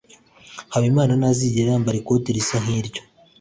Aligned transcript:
habimana 0.73 1.11
ntazigera 1.19 1.69
yambara 1.73 1.99
ikote 2.01 2.29
risa 2.35 2.57
nkiryo 2.63 3.01